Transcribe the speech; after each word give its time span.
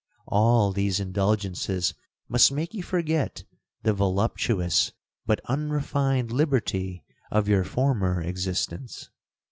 All 0.25 0.71
these 0.71 0.99
indulgences 0.99 1.93
must 2.27 2.51
make 2.51 2.73
you 2.73 2.81
forget 2.81 3.43
the 3.83 3.93
voluptuous 3.93 4.93
but 5.27 5.41
unrefined 5.45 6.31
liberty 6.31 7.03
of 7.29 7.47
your 7.47 7.63
former 7.63 8.19
existence.' 8.19 9.11